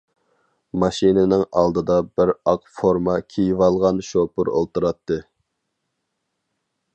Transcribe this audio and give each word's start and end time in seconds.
ماشىنىنىڭ 0.83 1.43
ئالدىدا 1.59 1.97
بىر 2.21 2.31
ئاق 2.53 2.65
فورما 2.77 3.19
كىيىۋالغان 3.35 4.01
شوپۇر 4.09 4.51
ئولتۇراتتى. 4.55 5.21